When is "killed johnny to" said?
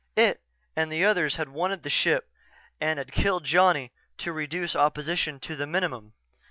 3.11-4.33